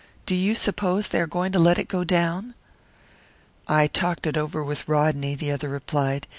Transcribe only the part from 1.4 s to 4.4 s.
to let it go down?" "I talked it